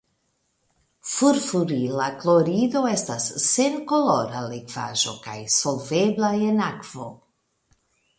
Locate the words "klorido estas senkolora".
2.23-4.41